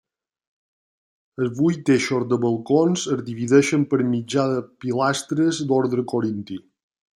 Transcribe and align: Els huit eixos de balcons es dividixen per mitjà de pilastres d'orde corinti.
Els 1.43 1.59
huit 1.65 1.91
eixos 1.95 2.25
de 2.31 2.39
balcons 2.45 3.05
es 3.17 3.21
dividixen 3.29 3.85
per 3.93 4.01
mitjà 4.15 4.49
de 4.55 4.65
pilastres 4.87 5.63
d'orde 5.73 6.11
corinti. 6.17 6.61